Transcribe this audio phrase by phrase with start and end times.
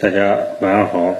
[0.00, 1.16] 大家晚上好，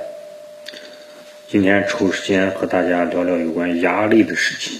[1.48, 4.79] 今天抽时间和大家聊聊有关压力的事情。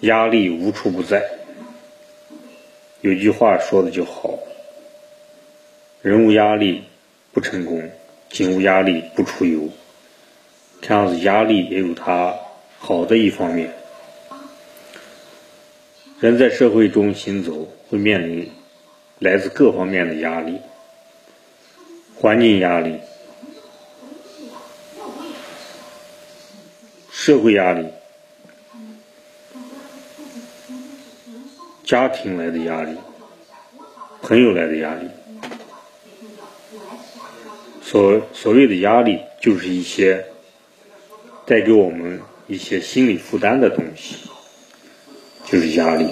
[0.00, 1.24] 压力无处不在，
[3.00, 4.38] 有句话说的就好：
[6.02, 6.84] 人无压力
[7.32, 7.90] 不成功，
[8.28, 9.70] 景无压力不出游。
[10.82, 12.34] 看样子压力也有它
[12.78, 13.72] 好的一方面。
[16.20, 18.52] 人在社会中行走，会面临
[19.20, 20.60] 来自各方面的压力。
[22.18, 22.98] 环境压力、
[27.10, 27.86] 社会压力、
[31.84, 32.96] 家庭来的压力、
[34.22, 35.08] 朋友来的压力，
[37.82, 40.24] 所所谓的压力，就是一些
[41.44, 44.16] 带给我们一些心理负担的东西，
[45.44, 46.08] 就是压力。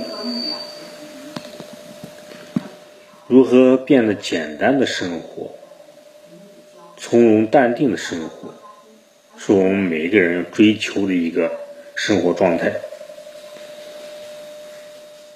[3.27, 5.51] 如何变得简单的生活？
[6.97, 8.55] 从容淡定的生活，
[9.39, 11.51] 是我们每一个人追求的一个
[11.95, 12.73] 生活状态。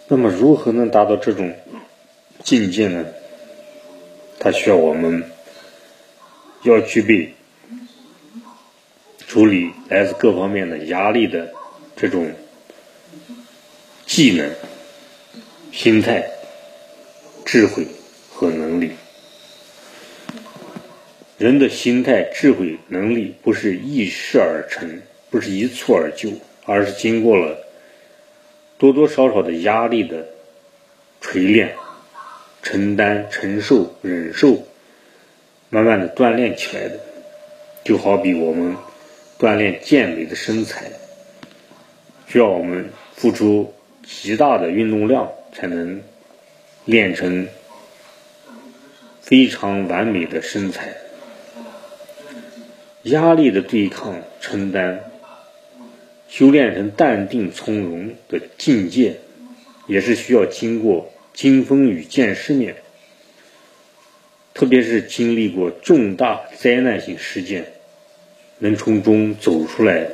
[0.08, 1.54] 那么，如何能达到这种
[2.42, 3.04] 境界呢？
[4.40, 5.24] 它需要我们
[6.62, 7.34] 要具备
[9.26, 11.52] 处理来自各方面的压力的
[11.96, 12.32] 这种
[14.06, 14.48] 技能、
[15.72, 16.30] 心态、
[17.44, 17.86] 智慧
[18.32, 18.92] 和能力。
[21.38, 25.00] 人的心态、智慧、能力不是一事而成，
[25.30, 26.32] 不是一蹴而就，
[26.64, 27.56] 而是经过了
[28.76, 30.26] 多多少少的压力的
[31.20, 31.72] 锤炼、
[32.60, 34.66] 承担、承受、忍受，
[35.70, 36.98] 慢慢的锻炼起来的。
[37.84, 38.76] 就好比我们
[39.38, 40.90] 锻炼健美的身材，
[42.26, 46.02] 需要我们付出极大的运动量，才能
[46.84, 47.46] 练成
[49.20, 50.92] 非常完美的身材。
[53.08, 55.00] 压力的对抗、承担、
[56.28, 59.16] 修炼成淡定从容的境界，
[59.86, 62.76] 也是需要经过经风雨、见世面，
[64.52, 67.72] 特别是经历过重大灾难性事件，
[68.58, 70.08] 能从中走出来，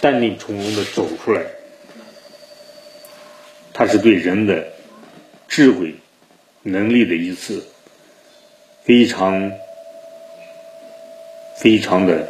[0.00, 1.42] 淡定从容的走出来，
[3.72, 4.68] 它是对人的
[5.46, 5.94] 智慧、
[6.62, 7.64] 能力的一次
[8.82, 9.52] 非常。
[11.60, 12.26] 非常的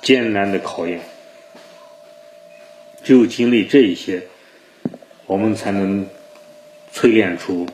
[0.00, 0.98] 艰难的考验，
[3.04, 4.22] 只有经历这一些，
[5.26, 6.08] 我们才能
[6.90, 7.66] 淬炼出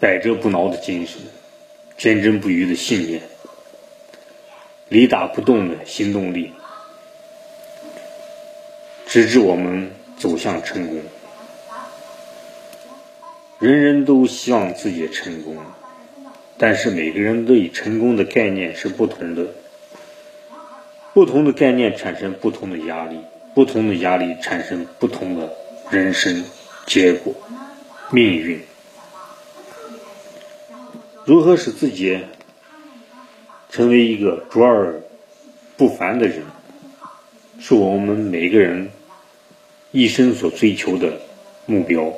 [0.00, 1.20] 百折不挠的精神，
[1.96, 3.22] 坚贞不渝的信念，
[4.88, 6.52] 雷打不动的行动力，
[9.06, 9.88] 直至我们
[10.18, 11.00] 走向成功。
[13.60, 15.56] 人人都希望自己成功。
[16.58, 19.46] 但是每个人对成功的概念是不同的，
[21.12, 23.18] 不同的概念产生不同的压力，
[23.54, 25.52] 不同的压力产生不同的
[25.90, 26.44] 人生
[26.86, 27.34] 结果、
[28.10, 28.60] 命运。
[31.24, 32.20] 如何使自己
[33.68, 35.02] 成为一个卓尔
[35.76, 36.42] 不凡的人，
[37.58, 38.88] 是我们每个人
[39.90, 41.20] 一生所追求的
[41.66, 42.14] 目标。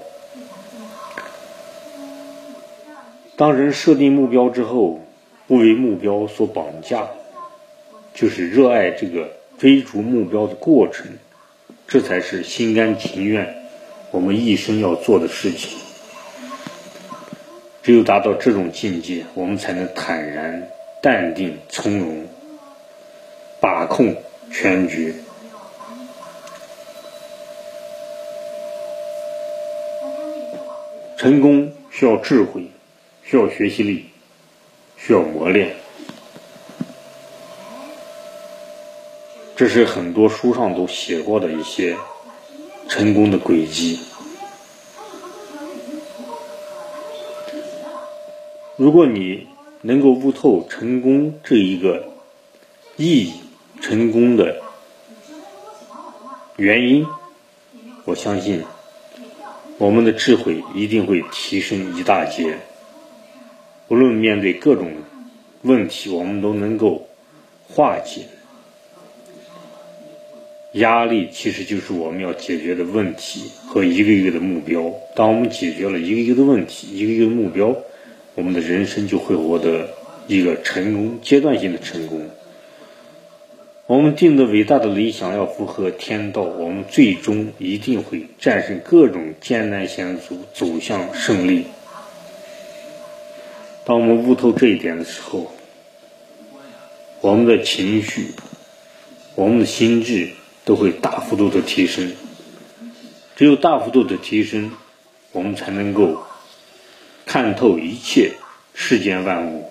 [3.39, 5.01] 当人设定目标之后，
[5.47, 7.07] 不为目标所绑架，
[8.13, 11.07] 就是热爱这个追逐目标的过程，
[11.87, 13.55] 这才是心甘情愿
[14.11, 15.79] 我们一生要做的事情。
[17.81, 20.69] 只有达到这种境界，我们才能坦然、
[21.01, 22.27] 淡定、从容，
[23.61, 24.17] 把控
[24.51, 25.15] 全局。
[31.17, 32.65] 成功需要智慧。
[33.31, 34.07] 需要学习力，
[34.97, 35.77] 需要磨练，
[39.55, 41.95] 这是很多书上都写过的一些
[42.89, 44.01] 成功的轨迹。
[48.79, 49.47] 如果你
[49.83, 52.03] 能够悟透成功这一个
[52.97, 53.35] 意义、
[53.83, 54.59] 成功的
[56.57, 57.07] 原因，
[58.07, 58.65] 我相信
[59.77, 62.59] 我们的智慧一定会提升一大截。
[63.89, 64.93] 无论面对各种
[65.63, 67.09] 问题，我们都能够
[67.69, 68.23] 化解。
[70.75, 74.93] 压力其实就是我们要解决的问题和一个一个的目标。
[75.17, 77.75] 当我们解决了一个一个的问题、一个一个的目标，
[78.35, 79.89] 我们的人生就会获得
[80.27, 82.21] 一个成功阶段性的成功。
[83.87, 91.65] 我们定的伟大的理想要符合天道，我们最终一定会战胜各种艰难险阻，走向胜利。
[93.89, 95.51] 当我们悟透这一点的时候，
[97.23, 98.35] 我们的情绪、
[99.35, 100.29] 我们的心智
[100.63, 102.13] 都会大幅度的提升。
[103.35, 104.71] 只有大幅度的提升，
[105.33, 106.19] 我们才能够
[107.25, 108.33] 看透一切
[108.75, 109.67] 世间万物。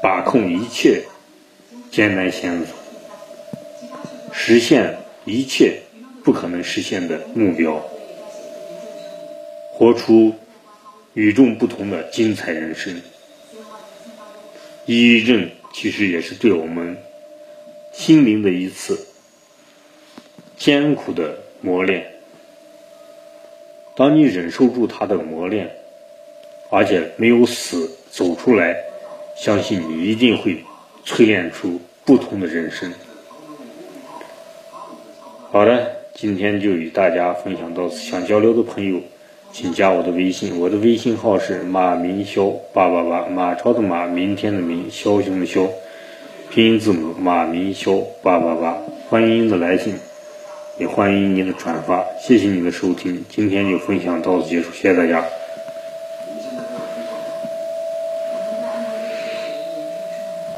[0.00, 1.02] 把控一切
[1.90, 2.66] 艰难险阻，
[4.32, 5.82] 实现一切
[6.22, 7.82] 不可能实现的目标，
[9.78, 10.34] 活出
[11.14, 13.00] 与众不同的精彩人生。
[14.86, 16.96] 抑郁症其实也是对我们
[17.92, 19.06] 心灵的一次
[20.56, 22.10] 艰苦的磨练。
[23.94, 25.70] 当你忍受住它的磨练，
[26.72, 28.76] 而且没有死，走出来。
[29.36, 30.64] 相信你一定会
[31.06, 32.92] 淬炼出不同的人生。
[35.52, 37.98] 好的，今天就与大家分享到此。
[37.98, 39.00] 想交流的朋友，
[39.52, 45.68] 请加我的微信，我的微信号是马明霄八八八，马超的马，明天的明，枭雄的枭，
[46.50, 48.76] 拼音字母马明霄八八八。
[49.08, 49.94] 欢迎您的来信，
[50.78, 52.04] 也欢迎您的转发。
[52.20, 55.24] 谢谢您的收听，今天就分享到此结束，谢谢大家。